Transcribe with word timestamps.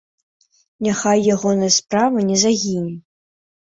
Няхай 0.85 1.19
ягоная 1.35 1.71
справа 1.79 2.27
не 2.35 2.43
загіне. 2.49 3.01